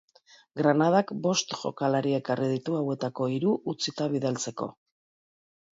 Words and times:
Granadak 0.61 1.13
bost 1.25 1.53
jokalari 1.59 2.15
ekarri 2.21 2.49
ditu 2.55 2.81
hauetako 2.81 3.29
hiru 3.35 3.55
utzita 3.75 4.13
bidaltzeko. 4.17 4.73